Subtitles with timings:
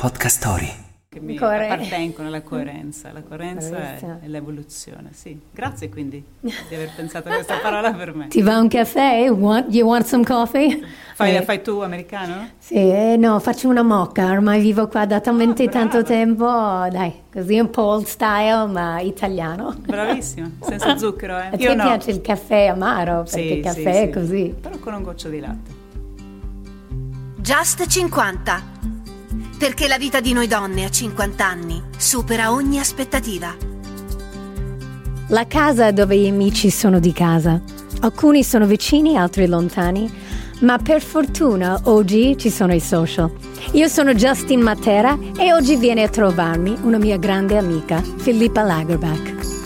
[0.00, 0.70] Podcast Story.
[1.08, 5.36] Che mi Coere- appartengono alla coerenza, la coerenza è, è l'evoluzione, sì.
[5.50, 8.28] Grazie quindi di aver pensato a questa parola per me.
[8.28, 9.28] Ti va un caffè?
[9.28, 10.80] Want- you want some coffee?
[11.16, 12.48] Fai, Eh, fai tu americano?
[12.58, 15.88] Sì, eh, no, faccio una mocca, ormai vivo qua da talmente brava.
[15.88, 19.74] tanto tempo, dai, così un po' old style, ma italiano.
[19.80, 21.46] Bravissima, senza zucchero, eh.
[21.46, 21.82] A te Io no.
[21.82, 23.98] piace il caffè amaro, perché Sì, il caffè sì.
[24.02, 24.54] è così.
[24.60, 25.76] Però con un goccio di latte.
[27.40, 28.76] Just 50.
[29.58, 33.56] Perché la vita di noi donne a 50 anni supera ogni aspettativa.
[35.30, 37.60] La casa dove gli amici sono di casa.
[38.00, 40.08] Alcuni sono vicini, altri lontani,
[40.60, 43.32] ma per fortuna oggi ci sono i social.
[43.72, 49.57] Io sono Justin Matera e oggi viene a trovarmi una mia grande amica, Filippa Lagerbach.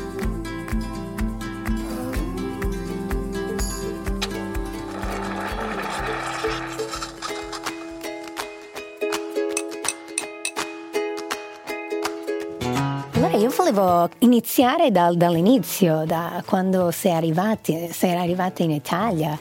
[13.73, 19.39] Volevo iniziare dal- dall'inizio, da quando sei arrivati, sei arrivata in Italia.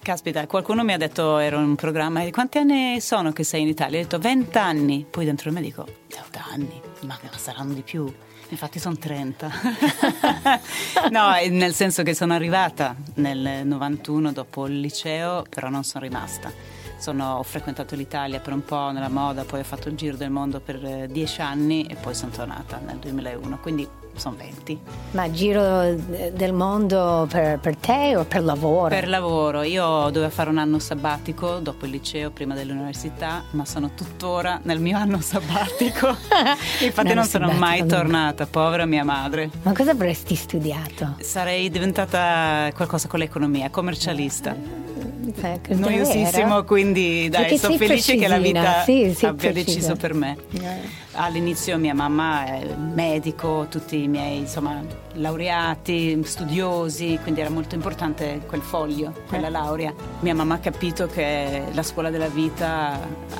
[0.00, 3.68] Caspita, qualcuno mi ha detto, ero in un programma, quanti anni sono che sei in
[3.68, 3.98] Italia?
[3.98, 8.10] Ho detto 20 anni, poi dentro di me dico 20 anni, ma saranno di più.
[8.50, 9.50] Infatti sono 30.
[11.10, 16.04] no, eh, nel senso che sono arrivata nel 91 dopo il liceo, però non sono
[16.04, 16.50] rimasta.
[16.98, 20.30] Sono- ho frequentato l'Italia per un po' nella moda, poi ho fatto il giro del
[20.30, 24.80] mondo per eh, 10 anni e poi sono tornata nel 2001, quindi sono 20.
[25.12, 28.88] Ma giro eh, del mondo per, per te o per lavoro?
[28.88, 33.90] Per lavoro, io dovevo fare un anno sabbatico dopo il liceo, prima dell'università, ma sono
[33.94, 36.08] tuttora nel mio anno sabbatico.
[36.82, 39.50] Infatti Anno non sono mai tornata, povera mia madre.
[39.62, 41.14] Ma cosa avresti studiato?
[41.20, 44.96] Sarei diventata qualcosa con l'economia, commercialista.
[45.40, 49.50] Eh, che Noiosissimo, quindi dai, Perché sono felice che la precisina, vita sì, sei abbia
[49.50, 49.74] precisa.
[49.76, 50.36] deciso per me.
[50.52, 51.06] Eh.
[51.12, 54.80] All'inizio mia mamma è medico, tutti i miei insomma,
[55.14, 59.50] laureati, studiosi, quindi era molto importante quel foglio, quella Eh.
[59.50, 59.92] laurea.
[60.20, 62.98] Mia mamma ha capito che la scuola della vita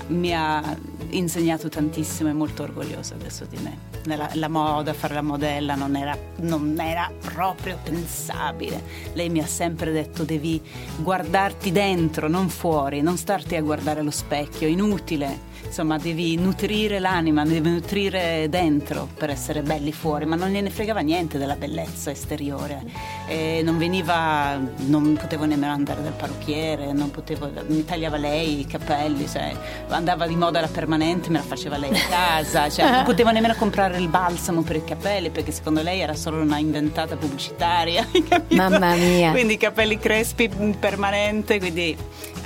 [0.08, 0.62] mi ha
[1.10, 3.86] insegnato tantissimo e molto orgogliosa adesso di me.
[4.04, 8.82] Nella, la moda, fare la modella non era, non era proprio pensabile.
[9.12, 10.60] Lei mi ha sempre detto devi
[10.96, 15.46] guardarti dentro, non fuori, non starti a guardare allo specchio, inutile.
[15.64, 21.00] Insomma, devi nutrire l'anima, devi nutrire dentro per essere belli fuori, ma non gliene fregava
[21.00, 22.82] niente della bellezza esteriore.
[23.26, 28.66] E non veniva, non potevo nemmeno andare dal parrucchiere, non potevo, mi tagliava lei i
[28.66, 29.54] capelli, cioè,
[29.88, 30.68] andava di moda la
[30.98, 34.76] permanente, me la faceva lei a casa, cioè, non potevo nemmeno comprare il balsamo per
[34.76, 38.06] i capelli perché secondo lei era solo una inventata pubblicitaria.
[38.50, 39.30] Mamma mia.
[39.30, 41.96] Quindi i capelli crespi mm, permanente, quindi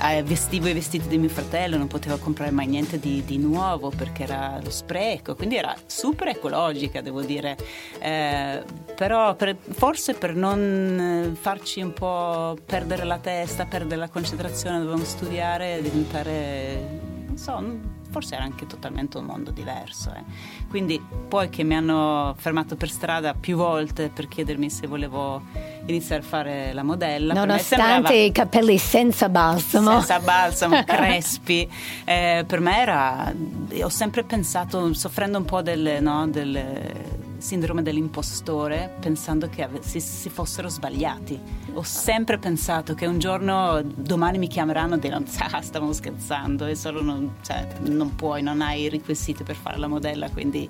[0.01, 3.91] eh, vestivo i vestiti di mio fratello, non potevo comprare mai niente di, di nuovo
[3.95, 7.57] perché era lo spreco, quindi era super ecologica devo dire,
[7.99, 8.61] Eh,
[8.95, 14.77] però per- forse per non eh, farci un po' perdere la testa, perdere la concentrazione,
[14.77, 20.13] dovevamo studiare e diventare, non so, forse era anche totalmente un mondo diverso.
[20.13, 20.21] eh.
[20.69, 25.41] Quindi poi che mi hanno fermato per strada più volte per chiedermi se volevo
[25.87, 27.33] iniziare a fare la modella.
[27.33, 29.97] Nonostante i capelli senza balsamo.
[29.97, 31.67] senza balsamo, crespi.
[32.05, 33.33] Eh, per me era.
[33.81, 37.12] Ho sempre pensato, soffrendo un po' del, no, del
[37.43, 41.37] sindrome dell'impostore, pensando che si, si fossero sbagliati.
[41.73, 46.75] Ho sempre pensato che un giorno, domani mi chiameranno e diranno: ah, stavamo scherzando, e
[46.75, 50.69] solo non, cioè, non puoi, non hai i requisiti per fare la modella, quindi.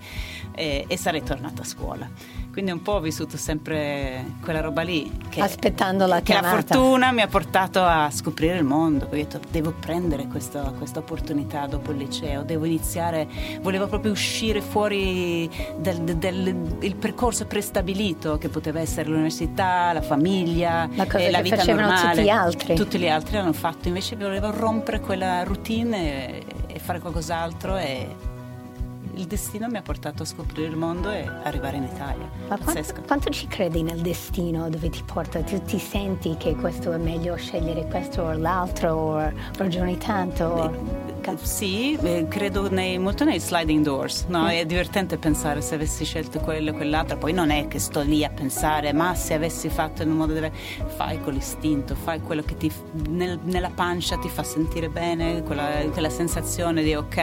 [0.56, 2.09] eh, e sarei tornata a scuola.
[2.53, 5.11] Quindi un po' ho vissuto sempre quella roba lì.
[5.27, 6.75] Che, Aspettando la che la chiamata.
[6.75, 9.05] fortuna mi ha portato a scoprire il mondo.
[9.05, 13.27] Ho detto, devo prendere questa, questa opportunità dopo il liceo, devo iniziare,
[13.61, 21.17] volevo proprio uscire fuori il percorso prestabilito che poteva essere l'università, la famiglia, La cosa
[21.23, 22.09] e la che vita normale.
[22.11, 22.75] tutti gli altri.
[22.75, 28.15] Tutti gli altri l'hanno fatto, invece volevo rompere quella routine e, e fare qualcos'altro e
[29.15, 32.30] il destino mi ha portato a scoprire il mondo e arrivare in Italia.
[32.48, 35.42] Ma quanto, quanto ci credi nel destino dove ti porta?
[35.42, 41.02] Tu ti senti che questo è meglio scegliere questo o l'altro o ragioni tanto?
[41.31, 44.47] O- Sì, eh, credo nei- molto nei sliding doors, no?
[44.47, 48.23] è divertente pensare se avessi scelto quello e quell'altro, poi non è che sto lì
[48.23, 50.57] a pensare, ma se avessi fatto in un modo diverso,
[50.95, 52.71] fai con l'istinto, fai quello che ti,
[53.09, 57.17] nel- nella pancia ti fa sentire bene, quella, quella sensazione di ok,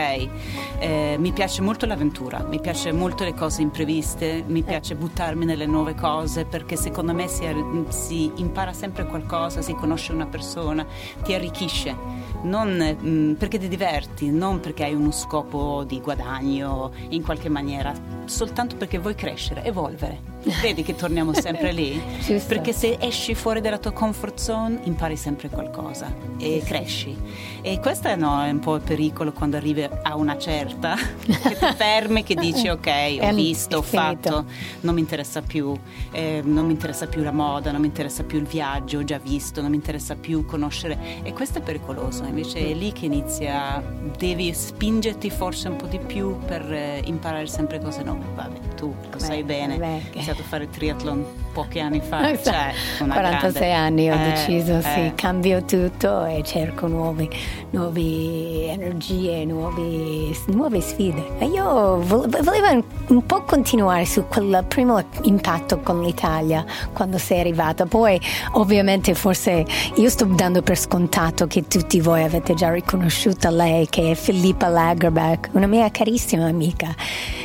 [0.79, 5.65] eh, mi piace molto l'avventura, mi piace molto le cose impreviste, mi piace buttarmi nelle
[5.65, 7.45] nuove cose perché secondo me si,
[7.89, 10.85] si impara sempre qualcosa, si conosce una persona,
[11.23, 11.95] ti arricchisce,
[12.43, 17.49] non, mm, perché ti diverte diverti, non perché hai uno scopo di guadagno in qualche
[17.49, 17.93] maniera,
[18.25, 20.30] soltanto perché vuoi crescere, evolvere.
[20.61, 22.01] Vedi che torniamo sempre lì?
[22.47, 27.15] Perché se esci fuori dalla tua comfort zone impari sempre qualcosa e cresci.
[27.61, 30.95] E questo è, no, è un po' il pericolo quando arrivi a una certa,
[31.25, 34.45] che ti fermi, che dici ok, ho visto, ho fatto,
[34.81, 35.77] non mi interessa più,
[36.11, 39.19] eh, non mi interessa più la moda, non mi interessa più il viaggio, ho già
[39.19, 41.21] visto, non mi interessa più conoscere.
[41.21, 43.83] E questo è pericoloso, invece è lì che inizia,
[44.17, 48.25] devi spingerti forse un po' di più per eh, imparare sempre cose nuove.
[48.33, 49.77] Vabbè, tu lo sai bene.
[49.77, 52.75] Beh, iniziato a fare triathlon pochi anni fa, esatto.
[52.97, 53.73] cioè 46 grande...
[53.73, 54.81] anni ho eh, deciso, eh.
[54.81, 57.29] sì, cambio tutto e cerco nuove,
[57.71, 61.23] nuove energie, nuove, nuove sfide.
[61.41, 68.19] Io volevo un po' continuare su quel primo impatto con l'Italia quando sei arrivata, poi
[68.53, 69.65] ovviamente forse
[69.95, 74.67] io sto dando per scontato che tutti voi avete già riconosciuto lei che è Filippa
[74.67, 76.95] Lagerbeck, una mia carissima amica.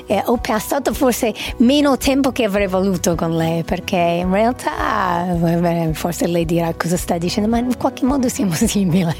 [0.08, 5.36] E ho passato forse meno tempo che avrei voluto con lei perché in realtà
[5.92, 9.14] forse lei dirà cosa sta dicendo, ma in qualche modo siamo simili.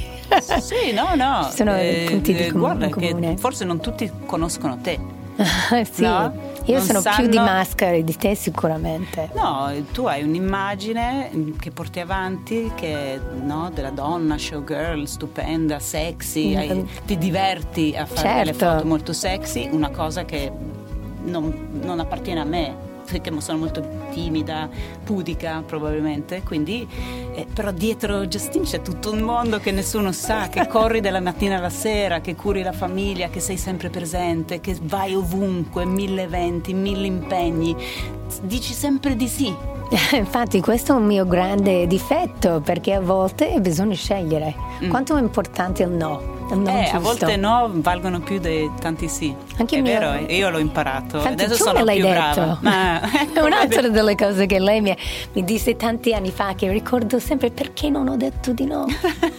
[0.60, 1.48] Sì, no, no.
[1.52, 3.36] Sono eh, punti di com- guarda comune.
[3.36, 4.98] forse non tutti conoscono te.
[5.90, 6.02] sì.
[6.02, 6.54] No?
[6.64, 7.16] Io non sono sanno...
[7.16, 9.30] più di maschere di te sicuramente.
[9.34, 11.30] No, tu hai un'immagine
[11.60, 16.58] che porti avanti che no, della donna showgirl stupenda, sexy, mm.
[16.58, 18.38] hai, ti diverti a fare certo.
[18.38, 20.50] delle foto molto sexy, una cosa che
[21.22, 23.82] non, non appartiene a me perché sono molto
[24.12, 24.68] timida,
[25.04, 26.86] pudica probabilmente, quindi
[27.34, 31.56] eh, però dietro Justin c'è tutto un mondo che nessuno sa, che corri dalla mattina
[31.56, 36.74] alla sera, che curi la famiglia, che sei sempre presente, che vai ovunque, mille eventi,
[36.74, 37.76] mille impegni,
[38.42, 39.54] dici sempre di sì.
[40.16, 44.54] Infatti questo è un mio grande difetto perché a volte bisogna scegliere
[44.84, 44.90] mm.
[44.90, 49.34] quanto è importante il no eh, a volte no valgono più di tanti sì.
[49.56, 49.98] Anche è mio...
[49.98, 51.18] vero, io l'ho imparato.
[51.18, 52.08] Adesso sono più detto.
[52.08, 52.58] brava.
[52.62, 53.00] Ma...
[53.00, 54.96] è un'altra delle cose che lei mi,
[55.32, 58.86] mi, disse tanti anni fa che ricordo sempre perché non ho detto di no.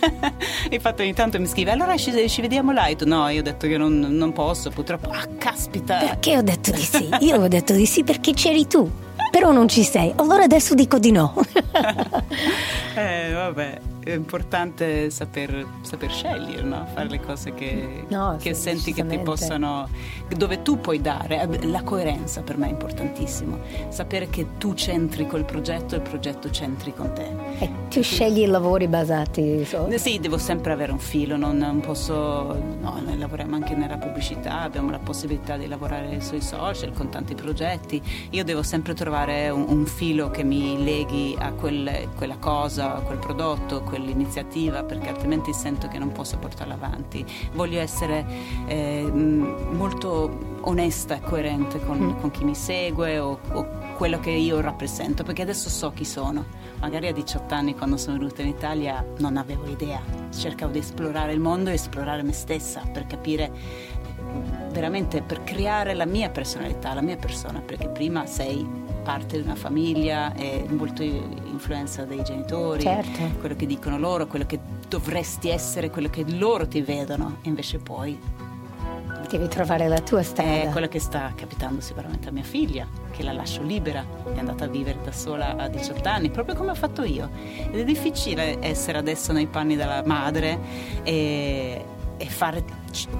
[0.69, 2.88] Infatti ogni tanto mi scrive allora ci, ci vediamo là.
[2.88, 5.09] E tu, no, io ho detto che non, non posso, purtroppo.
[5.09, 5.98] Ah, caspita.
[5.98, 7.09] Perché ho detto di sì?
[7.19, 8.89] Io ho detto di sì perché c'eri tu
[9.30, 11.33] però non ci sei, allora adesso dico di no.
[12.95, 13.80] eh, vabbè
[14.12, 16.88] è importante saper, saper scegliere, no?
[16.94, 19.89] fare le cose che, no, che sì, senti che ti possano,
[20.36, 21.48] dove tu puoi dare.
[21.63, 23.59] La coerenza per me è importantissimo,
[23.89, 27.30] sapere che tu c'entri col progetto e il progetto c'entri con te.
[27.59, 29.77] E tu scegli i lavori basati su...
[29.95, 32.13] Sì, devo sempre avere un filo, non, non posso...
[32.80, 37.36] No, noi lavoriamo anche nella pubblicità, abbiamo la possibilità di lavorare sui social con tanti
[37.36, 38.01] progetti.
[38.31, 43.01] Io devo sempre trovare un, un filo che mi leghi a quel, quella cosa, a
[43.01, 47.25] quel prodotto, quel quell'iniziativa perché altrimenti sento che non posso portarla avanti.
[47.53, 48.25] Voglio essere
[48.67, 52.19] eh, molto onesta e coerente con, mm.
[52.19, 53.67] con chi mi segue o, o,
[53.97, 56.45] quello che io rappresento, perché adesso so chi sono.
[56.79, 59.99] Magari a 18 anni quando sono venuta in Italia non avevo idea,
[60.29, 63.51] cercavo di esplorare il mondo e esplorare me stessa per capire
[64.71, 69.56] veramente, per creare la mia personalità, la mia persona, perché prima sei parte di una
[69.56, 73.39] famiglia, è molto influenza dei genitori, certo.
[73.39, 74.59] quello che dicono loro, quello che
[74.89, 78.19] dovresti essere, quello che loro ti vedono, e invece poi
[79.30, 80.63] devi trovare la tua strada.
[80.63, 84.66] È quello che sta capitando sicuramente a mia figlia, che la lascio libera, è andata
[84.66, 87.30] a vivere da sola a 18 anni, proprio come ho fatto io.
[87.71, 90.59] Ed è difficile essere adesso nei panni della madre
[91.04, 91.85] e,
[92.18, 92.61] e fare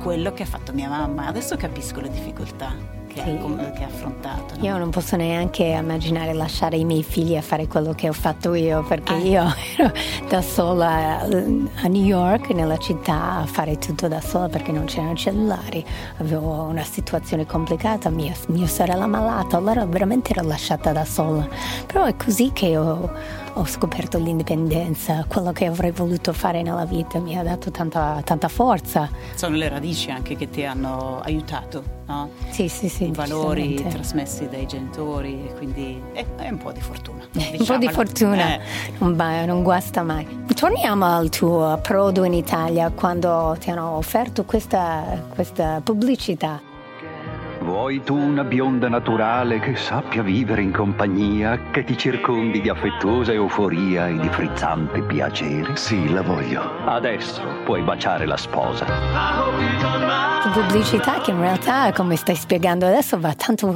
[0.01, 1.27] quello che ha fatto mia mamma.
[1.27, 3.71] Adesso capisco le difficoltà che, sì.
[3.74, 4.55] che ha affrontato.
[4.57, 4.63] No?
[4.63, 8.53] Io non posso neanche immaginare lasciare i miei figli a fare quello che ho fatto
[8.53, 9.17] io, perché ah.
[9.17, 9.91] io ero
[10.27, 15.15] da sola a New York, nella città, a fare tutto da sola perché non c'erano
[15.15, 15.83] cellulari.
[16.17, 21.47] Avevo una situazione complicata, mia, mia sorella malata, allora veramente ero lasciata da sola.
[21.86, 23.12] Però è così che ho,
[23.54, 28.48] ho scoperto l'indipendenza, quello che avrei voluto fare nella vita mi ha dato tanta, tanta
[28.48, 29.10] forza.
[29.36, 32.30] Sono le radici anche che ti hanno aiutato no?
[32.50, 33.06] Sì, sì, sì.
[33.06, 37.27] I valori trasmessi dai genitori, quindi è, è un po' di fortuna.
[37.32, 38.62] un po' di fortuna, eh.
[38.98, 40.46] non, non guasta mai.
[40.54, 46.66] Torniamo al tuo approdo in Italia quando ti hanno offerto questa, questa pubblicità.
[47.67, 53.33] Vuoi tu una bionda naturale che sappia vivere in compagnia, che ti circondi di affettuosa
[53.33, 55.75] euforia e di frizzante piacere?
[55.75, 56.62] Sì, la voglio.
[56.86, 58.86] Adesso puoi baciare la sposa.
[60.53, 63.75] Pubblicità che in realtà, come stai spiegando adesso, va tanto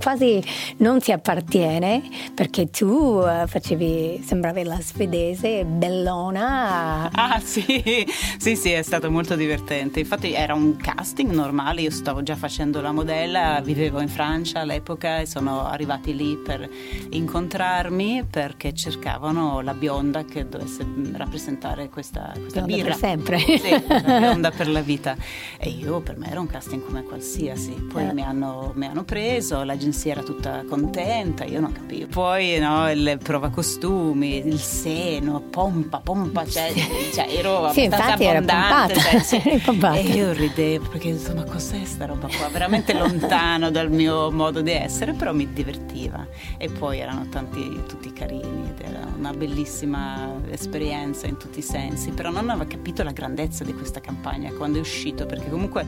[0.00, 0.42] quasi
[0.78, 2.02] non ti appartiene
[2.34, 7.10] perché tu eh, facevi, sembravi la svedese, bellona.
[7.12, 8.06] Ah sì,
[8.38, 10.00] sì, sì, è stato molto divertente.
[10.00, 15.18] Infatti era un casting normale, io stavo già facendo la modella, vivevo in Francia all'epoca
[15.18, 16.68] e sono arrivati lì per
[17.10, 22.88] incontrarmi perché cercavano la bionda che dovesse rappresentare questa, questa bionda birra.
[22.90, 23.38] Per sempre.
[23.38, 25.16] Sì, la bionda per la vita.
[25.58, 27.72] E io per me era un casting come qualsiasi.
[27.72, 28.12] Poi eh.
[28.12, 32.06] mi, hanno, mi, hanno, preso, l'agenzia era tutta contenta, io non capivo.
[32.06, 36.72] Poi no, il prova costumi, il seno, pompa, pompa, cioè,
[37.12, 38.94] cioè ero sì, abbastanza abbondante.
[38.94, 39.42] Cioè, sì.
[39.42, 42.48] e io ridevo perché insomma cos'è sta roba qua?
[42.48, 46.26] Veramente veramente lontano dal mio modo di essere, però mi divertiva.
[46.56, 52.10] E poi erano tanti, tutti carini ed era una bellissima esperienza in tutti i sensi,
[52.10, 55.86] però non avevo capito la grandezza di questa campagna quando è uscito, perché comunque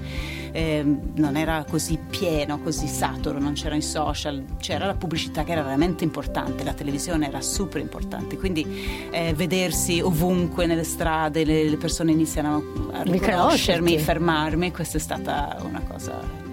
[0.52, 0.84] eh,
[1.14, 5.62] non era così pieno, così saturo, non c'erano i social, c'era la pubblicità che era
[5.62, 11.76] veramente importante, la televisione era super importante, quindi eh, vedersi ovunque nelle strade, le, le
[11.76, 16.43] persone iniziano a riconoscermi, fermarmi, questa è stata una cosa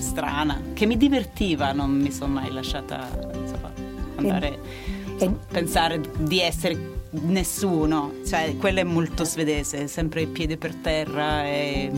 [0.00, 3.72] strana, che mi divertiva, non mi sono mai lasciata insomma,
[4.16, 4.58] andare
[5.20, 11.44] a pensare di essere nessuno, cioè quello è molto svedese, sempre il piede per terra
[11.44, 11.90] e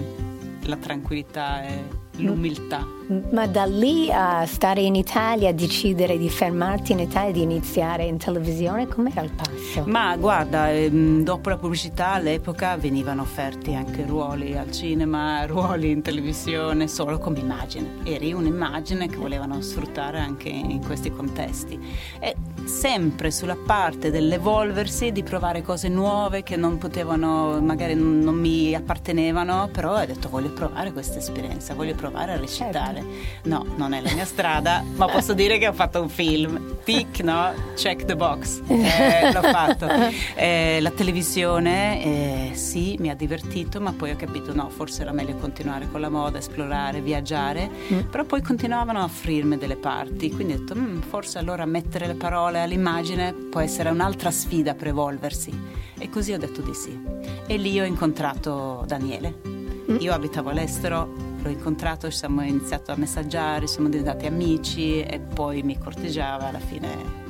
[0.65, 2.87] la tranquillità e l'umiltà.
[3.31, 7.43] Ma da lì a stare in Italia, a decidere di fermarti in Italia e di
[7.43, 9.85] iniziare in televisione, com'era il passo?
[9.87, 16.03] Ma guarda, ehm, dopo la pubblicità all'epoca venivano offerti anche ruoli al cinema, ruoli in
[16.03, 17.97] televisione, solo come immagine.
[18.05, 21.79] Eri un'immagine che volevano sfruttare anche in questi contesti.
[22.21, 28.75] E sempre sulla parte dell'evolversi, di provare cose nuove che non potevano, magari non mi
[28.75, 33.03] appartenevano, però ho detto voglio provare questa esperienza, voglio provare a recitare.
[33.03, 33.49] Certo.
[33.49, 36.77] No, non è la mia strada, ma posso dire che ho fatto un film.
[36.85, 37.53] Tic, no?
[37.77, 38.61] Check the box.
[38.67, 39.91] Eh, l'ho fatto.
[40.35, 45.13] Eh, la televisione, eh, sì, mi ha divertito, ma poi ho capito no, forse era
[45.13, 47.69] meglio continuare con la moda, esplorare, viaggiare.
[47.93, 48.01] Mm.
[48.11, 52.15] Però poi continuavano a offrirmi delle parti, quindi ho detto mm, forse allora mettere le
[52.15, 55.53] parole all'immagine può essere un'altra sfida per evolversi.
[55.99, 56.99] E così ho detto di sì.
[57.47, 59.35] E lì ho incontrato Daniele.
[59.91, 59.97] Mm.
[60.01, 65.63] Io abitavo all'estero, l'ho incontrato, ci siamo iniziati a messaggiare, siamo diventati amici e poi
[65.63, 67.22] mi corteggiava alla fine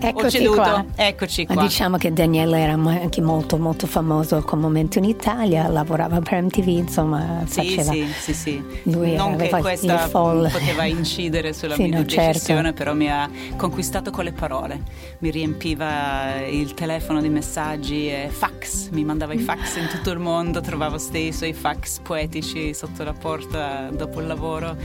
[0.00, 0.84] Eccoci qua.
[0.94, 1.62] Eccoci qua.
[1.62, 6.68] Diciamo che Daniele era anche molto molto famoso al momento in Italia, lavorava per MTV,
[6.68, 7.92] insomma, sì, faceva...
[7.92, 8.64] Sì, sì, sì.
[8.84, 12.72] Lui non che questa poteva incidere sulla sì, mia no, decisione, certo.
[12.72, 14.80] però mi ha conquistato con le parole.
[15.18, 20.18] Mi riempiva il telefono di messaggi e fax, mi mandava i fax in tutto il
[20.18, 24.76] mondo, trovavo stesso i fax poetici sotto la porta dopo il lavoro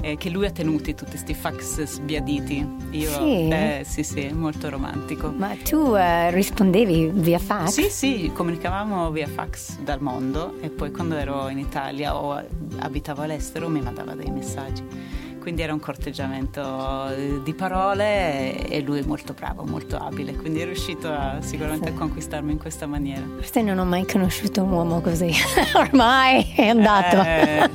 [0.00, 2.66] eh, che lui ha tenuti tutti questi fax sbiaditi.
[2.90, 3.48] Io, sì.
[3.48, 5.32] Eh, sì, sì, molto romantico.
[5.36, 7.70] Ma tu uh, rispondevi via fax?
[7.70, 12.40] Sì, sì, comunicavamo via fax dal mondo e poi quando ero in Italia o
[12.78, 15.14] abitavo all'estero mi mandava dei messaggi
[15.46, 20.58] quindi era un corteggiamento eh, di parole e lui è molto bravo, molto abile, quindi
[20.58, 23.24] è riuscito a, sicuramente a conquistarmi in questa maniera.
[23.36, 25.30] Forse non ho mai conosciuto un uomo così,
[25.76, 27.22] ormai è andato.
[27.22, 27.70] Eh,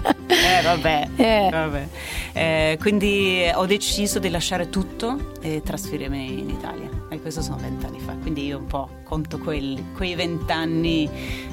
[0.60, 1.50] eh vabbè, eh.
[1.50, 1.88] vabbè.
[2.34, 8.00] Eh, quindi ho deciso di lasciare tutto e trasferirmi in Italia e questo sono vent'anni
[8.00, 11.10] fa, quindi io un po' conto quelli, quei vent'anni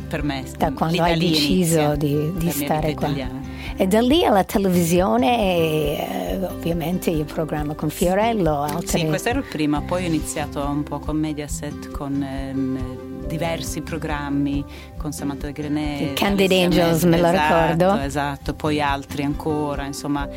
[0.08, 0.44] per me.
[0.56, 3.08] Da quando hai deciso di, di stare qua.
[3.08, 3.40] Italiana.
[3.76, 8.62] E da lì alla televisione, eh, ovviamente il programma con Fiorello.
[8.62, 8.98] Altre...
[8.98, 13.82] Sì, questo era il primo, poi ho iniziato un po' con Mediaset, con ehm, diversi
[13.82, 14.64] programmi,
[14.96, 16.14] con Samantha Grenet.
[16.14, 18.02] Candid Angels, me lo esatto, ricordo.
[18.02, 20.28] Esatto, poi altri ancora, insomma.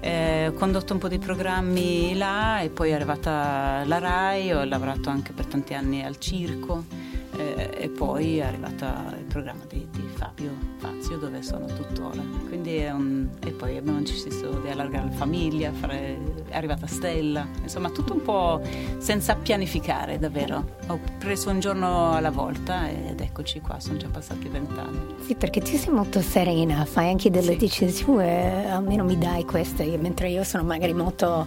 [0.00, 4.64] Eh, ho condotto un po' di programmi là e poi è arrivata la RAI, ho
[4.64, 6.84] lavorato anche per tanti anni al circo
[7.58, 8.84] eh, e poi è arrivato
[9.16, 12.22] il programma di, di, Fabio Fazio dove sono tuttora.
[12.46, 17.90] Quindi un, e poi abbiamo deciso di allargare la famiglia, fare, è arrivata Stella, insomma
[17.90, 18.60] tutto un po'
[18.98, 20.76] senza pianificare davvero.
[20.86, 25.16] Ho preso un giorno alla volta ed eccoci qua, sono già passati vent'anni.
[25.24, 27.58] Sì, perché tu sei molto serena, fai anche delle sì.
[27.58, 31.46] decisioni, eh, almeno mi dai queste, mentre io sono magari molto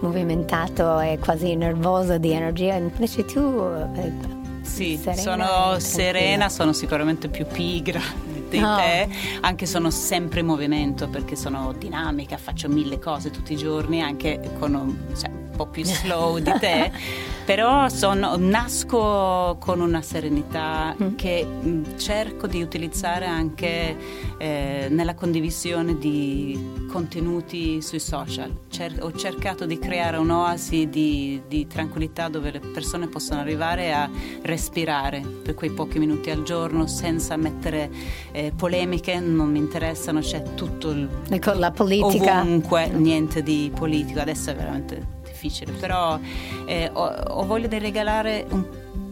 [0.00, 7.28] movimentato e quasi nervoso di energia, invece tu eh, sì, serena sono serena, sono sicuramente
[7.28, 8.00] più pigra
[8.48, 8.76] di no.
[8.76, 9.08] te,
[9.40, 14.40] anche sono sempre in movimento perché sono dinamica, faccio mille cose tutti i giorni, anche
[14.58, 16.92] con cioè, po' più slow di te.
[17.46, 21.14] però sono, nasco con una serenità mm.
[21.14, 23.96] che mm, cerco di utilizzare anche
[24.36, 28.52] eh, nella condivisione di contenuti sui social.
[28.68, 34.10] Cer- ho cercato di creare un'oasi di, di, tranquillità dove le persone possono arrivare a
[34.42, 37.88] respirare per quei pochi minuti al giorno senza mettere
[38.32, 41.08] eh, polemiche, non mi interessano, c'è tutto il...
[41.28, 42.40] Ecco, la politica.
[42.40, 45.15] Ovunque, niente di politico, adesso è veramente
[45.46, 46.18] difficile, però
[46.66, 48.64] eh, ho, ho voglia di regalare un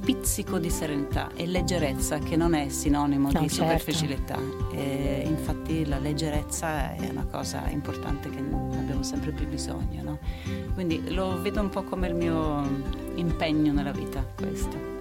[0.04, 3.62] pizzico di serenità e leggerezza che non è sinonimo no, di certo.
[3.62, 4.38] superficialità.
[4.72, 10.02] E infatti la leggerezza è una cosa importante che abbiamo sempre più bisogno.
[10.02, 10.18] No?
[10.74, 12.62] Quindi lo vedo un po' come il mio
[13.14, 14.93] impegno nella vita questo.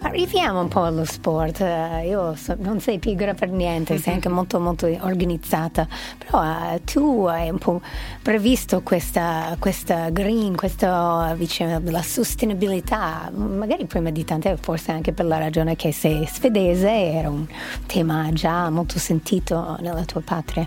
[0.00, 4.28] Arriviamo un po' allo sport, uh, io so, non sei pigra per niente, sei anche
[4.28, 7.80] molto molto organizzata, però uh, tu hai un po'
[8.22, 15.24] previsto questa, questa green, questa diciamo, la sostenibilità, magari prima di tante, forse anche per
[15.24, 17.46] la ragione che sei svedese, era un
[17.86, 20.64] tema già molto sentito nella tua patria,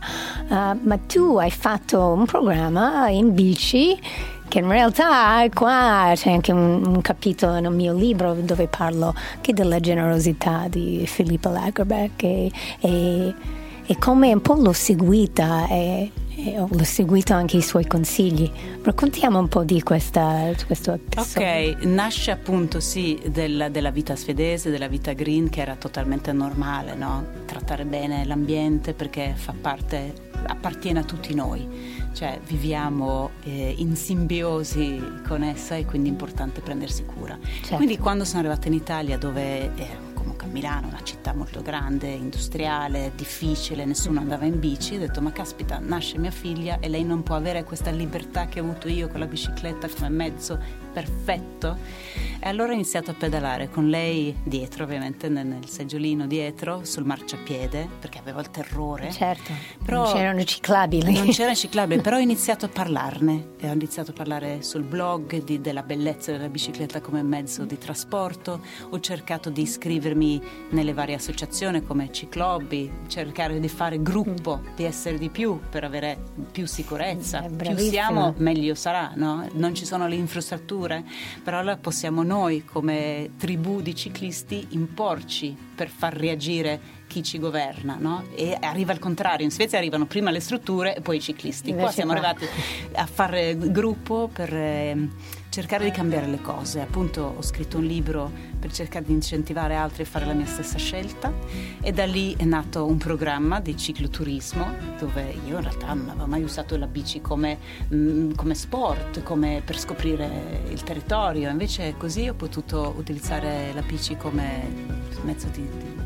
[0.49, 3.97] uh, ma tu hai fatto un programma in bici
[4.51, 9.53] che in realtà qua c'è anche un, un, capitolo nel mio libro dove parlo anche
[9.53, 13.33] della generosità di Filippo Lagerbeck e, e,
[13.91, 18.49] e, come un po' l'ho seguita e, e ho seguito anche i suoi consigli.
[18.81, 21.75] Raccontiamo un po' di questa, questo episodio.
[21.75, 26.95] Ok, nasce appunto sì della, della, vita svedese, della vita green che era totalmente normale,
[26.95, 27.25] no?
[27.45, 30.13] trattare bene l'ambiente perché fa parte,
[30.47, 36.59] appartiene a tutti noi cioè viviamo eh, in simbiosi con essa e quindi è importante
[36.59, 37.37] prendersi cura.
[37.41, 37.75] Certo.
[37.77, 43.11] Quindi quando sono arrivata in Italia dove eh, comunque Milano, una città molto grande, industriale,
[43.15, 47.23] difficile, nessuno andava in bici, ho detto ma caspita, nasce mia figlia e lei non
[47.23, 51.77] può avere questa libertà che ho avuto io con la bicicletta come mezzo perfetto.
[52.43, 57.05] E allora ho iniziato a pedalare con lei dietro, ovviamente nel, nel seggiolino dietro, sul
[57.05, 59.11] marciapiede, perché avevo il terrore.
[59.11, 59.51] Certo,
[59.83, 61.13] però non c'erano ciclabili.
[61.13, 63.49] Non c'erano ciclabili, però ho iniziato a parlarne.
[63.59, 67.77] E ho iniziato a parlare sul blog di, della bellezza della bicicletta come mezzo di
[67.77, 68.61] trasporto.
[68.89, 69.65] Ho cercato di
[70.11, 75.83] iscrivermi nelle varie associazioni come Ciclobby, cercare di fare gruppo, di essere di più per
[75.83, 76.17] avere
[76.51, 77.41] più sicurezza.
[77.41, 79.47] Più siamo, meglio sarà, no?
[79.53, 81.03] Non ci sono le infrastrutture,
[81.43, 87.97] però allora possiamo noi come tribù di ciclisti imporci per far reagire chi ci governa,
[87.99, 88.25] no?
[88.35, 91.69] E arriva al contrario, in Svezia arrivano prima le strutture e poi i ciclisti.
[91.69, 92.21] Invece Qua siamo qua.
[92.21, 92.45] arrivati
[92.93, 95.09] a fare gruppo per eh,
[95.51, 96.79] cercare di cambiare le cose.
[96.79, 100.77] Appunto ho scritto un libro per cercare di incentivare altri a fare la mia stessa
[100.77, 101.33] scelta
[101.81, 106.25] e da lì è nato un programma di cicloturismo dove io in realtà non avevo
[106.25, 107.57] mai usato la bici come,
[107.93, 114.15] mm, come sport, come per scoprire il territorio, invece così ho potuto utilizzare la bici
[114.15, 115.99] come mezzo di, di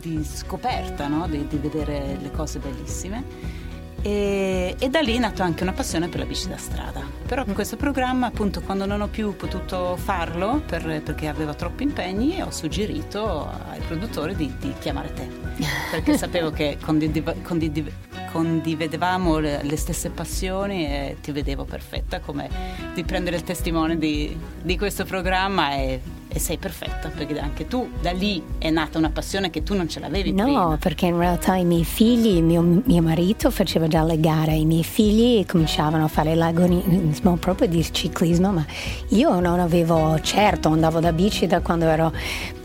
[0.00, 1.28] di scoperta, no?
[1.28, 3.22] di, di, vedere le cose bellissime.
[4.02, 7.02] E, e, da lì è nata anche una passione per la bici da strada.
[7.26, 11.82] Però in questo programma, appunto, quando non ho più potuto farlo per, perché avevo troppi
[11.82, 15.28] impegni, ho suggerito ai produttori di, di chiamare te,
[15.90, 17.92] perché sapevo che condiv- condiv-
[18.32, 22.48] condividevamo le, le, stesse passioni e ti vedevo perfetta come
[22.94, 26.00] di prendere il testimone di, di questo programma e
[26.32, 29.88] e sei perfetta perché anche tu da lì è nata una passione che tu non
[29.88, 30.64] ce l'avevi no, prima.
[30.64, 34.64] No, perché in realtà i miei figli, mio, mio, marito faceva già le gare, i
[34.64, 38.64] miei figli cominciavano a fare l'agonismo proprio di ciclismo, ma
[39.08, 42.12] io non avevo, certo andavo da bici da quando ero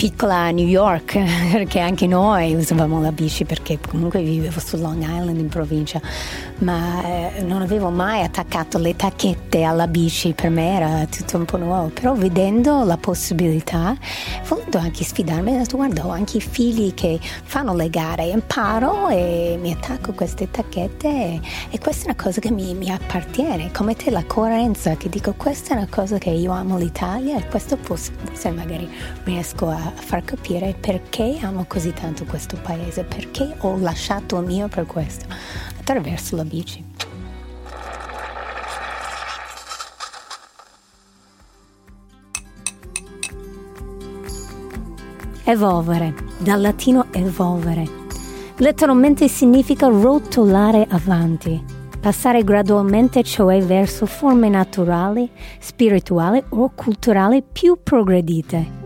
[0.06, 1.18] piccola New York,
[1.52, 6.00] perché anche noi usavamo la bici perché comunque vivevo su Long Island in provincia,
[6.60, 11.46] ma eh, non avevo mai attaccato le tacchette alla bici, per me era tutto un
[11.46, 13.98] po' nuovo, però vedendo la possibilità
[14.48, 19.10] volendo anche sfidarmi, ho detto guarda ho anche i figli che fanno le gare, imparo
[19.10, 21.42] e mi attacco queste tacchette e,
[21.72, 25.34] e questa è una cosa che mi, mi, appartiene, come te la coerenza, che dico
[25.36, 28.12] questa è una cosa che io amo l'Italia e questo forse
[28.52, 28.88] magari
[29.24, 34.68] riesco a far capire perché amo così tanto questo paese, perché ho lasciato il mio
[34.68, 35.26] per questo,
[35.80, 36.84] attraverso la bici.
[45.48, 48.04] Evolvere, dal latino evolvere.
[48.58, 51.64] Letteralmente significa rotolare avanti,
[52.00, 55.30] passare gradualmente cioè verso forme naturali,
[55.60, 58.85] spirituali o culturali più progredite.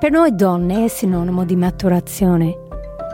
[0.00, 2.56] Per noi donne è sinonimo di maturazione.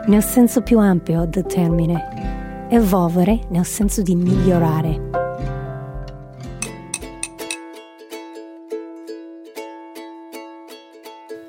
[0.07, 5.06] nel senso più ampio del termine, evolvere nel senso di migliorare.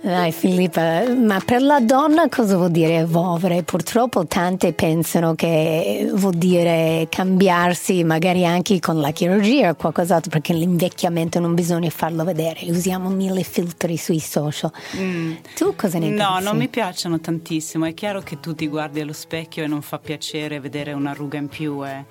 [0.08, 3.62] Dai Filippa, ma per la donna cosa vuol dire evolvere?
[3.62, 10.54] Purtroppo tante pensano che vuol dire cambiarsi magari anche con la chirurgia o qualcos'altro perché
[10.54, 14.72] l'invecchiamento non bisogna farlo vedere, usiamo mille filtri sui social.
[14.96, 15.32] Mm.
[15.54, 16.32] Tu cosa ne no, pensi?
[16.32, 19.82] No, non mi piacciono tantissimo, è chiaro che tu ti guardi allo specchio e non
[19.82, 21.86] fa piacere vedere una ruga in più.
[21.86, 22.06] Eh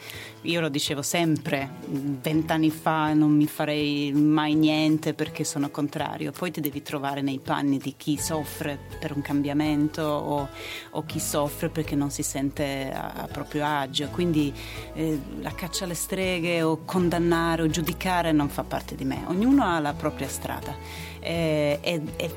[0.48, 6.52] io lo dicevo sempre, vent'anni fa non mi farei mai niente perché sono contrario, poi
[6.52, 10.48] ti devi trovare nei panni di chi soffre per un cambiamento o,
[10.92, 14.54] o chi soffre perché non si sente a, a proprio agio, quindi
[14.94, 19.66] eh, la caccia alle streghe o condannare o giudicare non fa parte di me, ognuno
[19.66, 22.32] ha la propria strada e, e, e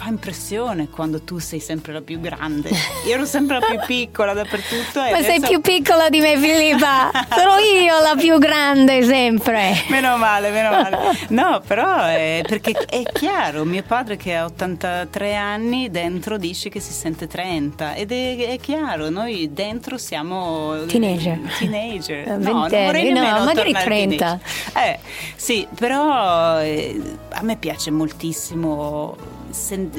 [0.00, 2.70] fa impressione quando tu sei sempre la più grande.
[3.06, 4.98] Io ero sempre la più piccola dappertutto.
[4.98, 5.24] Ma adesso...
[5.24, 7.10] sei più piccola di me, Filippa.
[7.28, 9.74] Sono io la più grande sempre.
[9.88, 10.98] Meno male, meno male.
[11.28, 16.80] No, però è perché è chiaro, mio padre che ha 83 anni dentro dice che
[16.80, 21.40] si sente 30 ed è, è chiaro, noi dentro siamo teenager.
[21.58, 22.26] Teenager.
[22.38, 24.40] No, non no, magari 30.
[24.74, 24.98] Eh,
[25.36, 29.16] sì, però eh, a me piace moltissimo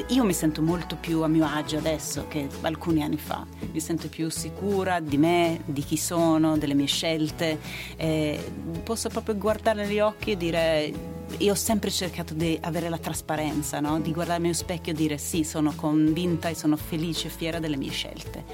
[0.08, 4.08] io mi sento molto più a mio agio adesso che alcuni anni fa, mi sento
[4.08, 7.58] più sicura di me, di chi sono, delle mie scelte,
[7.96, 8.52] eh,
[8.84, 10.92] posso proprio guardare negli occhi e dire
[11.38, 14.00] io ho sempre cercato di avere la trasparenza, no?
[14.00, 17.76] di guardarmi allo specchio e dire sì, sono convinta e sono felice e fiera delle
[17.76, 18.44] mie scelte.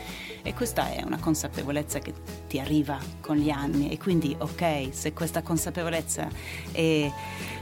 [0.42, 2.12] E questa è una consapevolezza che
[2.46, 6.28] ti arriva con gli anni e quindi ok, se questa consapevolezza
[6.72, 7.10] è,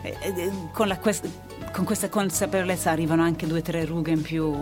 [0.02, 1.29] è, è con la, quest,
[1.72, 4.55] con questa consapevolezza arrivano anche due o tre rughe in più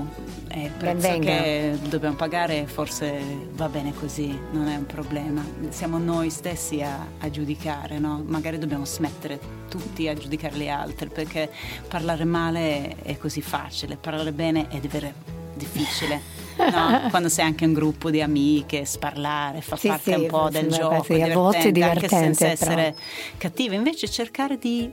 [0.49, 3.21] e il prezzo che dobbiamo pagare forse
[3.53, 5.45] va bene così, non è un problema.
[5.71, 8.23] Siamo noi stessi a, a giudicare, no?
[8.25, 9.39] magari dobbiamo smettere
[9.69, 11.51] tutti a giudicare gli altri perché
[11.89, 15.13] parlare male è così facile, parlare bene è davvero
[15.55, 16.43] difficile.
[16.57, 20.49] No, quando sei anche un gruppo di amiche, sparlare, fa sì, parte sì, un po'
[20.51, 22.81] del gioco, sì, divertente, divertente, anche senza però.
[22.81, 22.97] essere
[23.39, 23.75] cattive.
[23.75, 24.91] Invece cercare di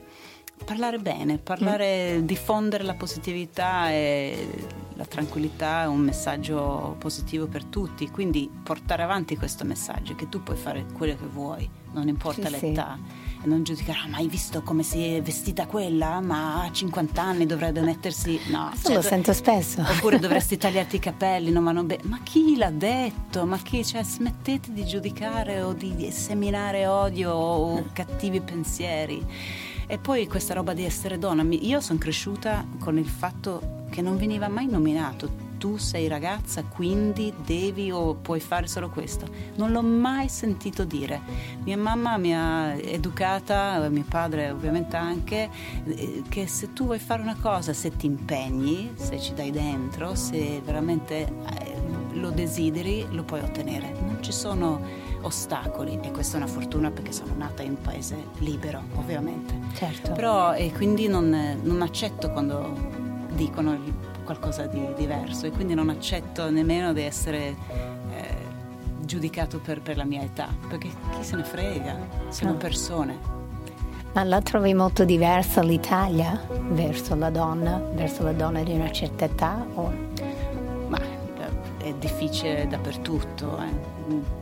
[0.64, 2.24] parlare bene, parlare, mm.
[2.24, 4.48] diffondere la positività e
[4.94, 10.42] la tranquillità è un messaggio positivo per tutti, quindi portare avanti questo messaggio che tu
[10.42, 12.98] puoi fare quello che vuoi, non importa l'età.
[13.44, 16.20] Non giudicare, ah, ma hai visto come si è vestita quella?
[16.20, 18.38] Ma a 50 anni dovrebbe mettersi.
[18.50, 19.80] No, Questo cioè, lo sento spesso.
[19.80, 22.02] Oppure dovresti tagliarti i capelli, non vanno bene.
[22.04, 23.44] Ma chi l'ha detto?
[23.44, 23.84] Ma chi?
[23.84, 29.24] Cioè, smettete di giudicare o di seminare odio o cattivi pensieri
[29.92, 34.16] e poi questa roba di essere donna, io sono cresciuta con il fatto che non
[34.16, 39.28] veniva mai nominato tu sei ragazza, quindi devi o puoi fare solo questo.
[39.54, 41.20] Non l'ho mai sentito dire.
[41.62, 45.48] Mia mamma mi ha educata, mio padre ovviamente anche,
[45.84, 50.16] eh, che se tu vuoi fare una cosa, se ti impegni, se ci dai dentro,
[50.16, 51.80] se veramente eh,
[52.14, 53.94] lo desideri, lo puoi ottenere.
[54.00, 54.80] Non ci sono
[55.20, 59.56] ostacoli e questa è una fortuna perché sono nata in un paese libero, ovviamente.
[59.74, 60.10] Certo.
[60.10, 66.50] Però e quindi non, non accetto quando dicono qualcosa di diverso e quindi non accetto
[66.50, 67.56] nemmeno di essere
[68.10, 68.36] eh,
[69.00, 71.96] giudicato per, per, la mia età, perché chi se ne frega,
[72.28, 72.58] siamo no.
[72.58, 73.40] persone.
[74.12, 79.24] Ma la trovi molto diversa l'Italia verso la donna, verso la donna di una certa
[79.24, 79.66] età?
[79.74, 79.92] O?
[82.02, 83.58] Difficile dappertutto.
[83.58, 83.92] Eh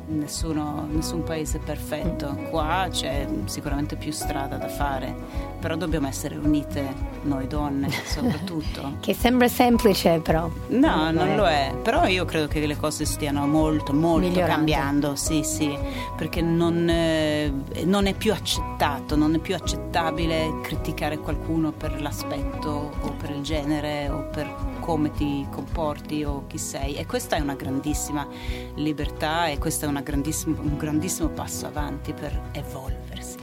[0.07, 5.15] nessuno, nessun paese è perfetto, qua c'è sicuramente più strada da fare,
[5.59, 8.95] però dobbiamo essere unite noi donne soprattutto.
[9.01, 10.51] che sembra semplice però.
[10.69, 14.55] No, non lo è, però io credo che le cose stiano molto, molto Migliorando.
[14.55, 15.77] cambiando, sì, sì,
[16.17, 17.53] perché non, eh,
[17.85, 23.43] non è più accettato, non è più accettabile criticare qualcuno per l'aspetto o per il
[23.43, 28.27] genere o per come ti comporti o chi sei e questa è una grandissima
[28.75, 30.03] libertà e questo è un
[30.77, 33.37] grandissimo passo avanti per evolversi.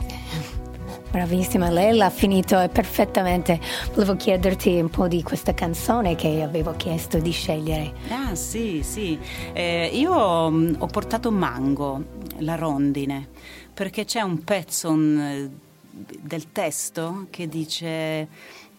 [1.09, 3.61] Bravissima, lei l'ha finito perfettamente.
[3.93, 7.93] Volevo chiederti un po' di questa canzone che avevo chiesto di scegliere.
[8.09, 9.17] Ah sì, sì.
[9.53, 12.03] Eh, io ho portato Mango,
[12.39, 13.29] la rondine,
[13.73, 15.49] perché c'è un pezzo un,
[16.19, 18.27] del testo che dice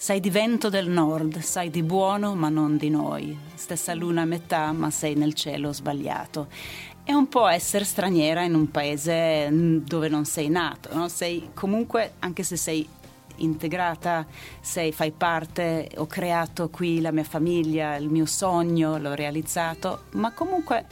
[0.00, 4.26] sei di vento del nord, sai di buono ma non di noi, stessa luna a
[4.26, 6.46] metà ma sei nel cielo sbagliato.
[7.02, 11.08] È un po' essere straniera in un paese mm, dove non sei nato, no?
[11.08, 12.88] sei comunque, anche se sei
[13.38, 14.24] integrata,
[14.60, 20.30] sei, fai parte, ho creato qui la mia famiglia, il mio sogno, l'ho realizzato, ma
[20.32, 20.86] comunque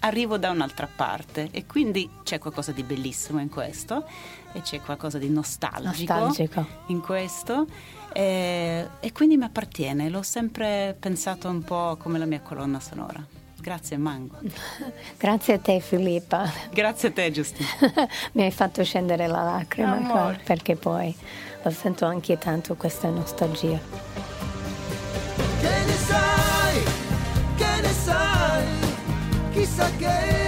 [0.00, 4.06] arrivo da un'altra parte e quindi c'è qualcosa di bellissimo in questo
[4.52, 6.66] e c'è qualcosa di nostalgico, nostalgico.
[6.86, 7.66] in questo
[8.12, 13.24] e, e quindi mi appartiene, l'ho sempre pensato un po' come la mia colonna sonora.
[13.60, 14.38] Grazie Mango.
[15.18, 16.50] Grazie a te Filippa.
[16.72, 17.68] Grazie a te Giustina.
[18.32, 21.14] Mi hai fatto scendere la lacrima qua, perché poi
[21.62, 23.78] lo sento anche tanto questa nostalgia.
[25.60, 26.82] Che ne sai,
[27.56, 28.66] che ne sai,
[29.52, 30.39] chissà che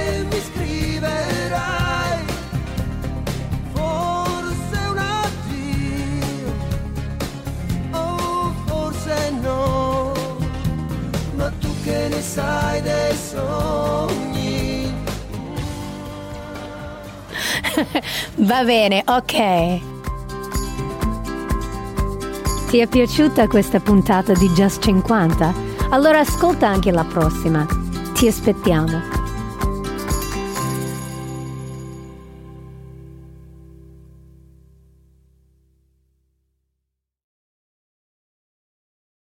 [12.32, 14.90] sai dei sogni.
[18.48, 19.80] Va bene, ok.
[22.70, 25.52] Ti è piaciuta questa puntata di Just 50?
[25.90, 27.66] Allora ascolta anche la prossima.
[28.14, 29.21] Ti aspettiamo.